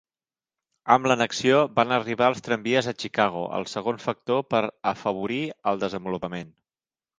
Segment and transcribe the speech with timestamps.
[0.93, 5.41] Amb l'annexió van arribar els tramvies a Chicago, el segon factor per afavorir
[5.75, 6.53] el desenvolupament.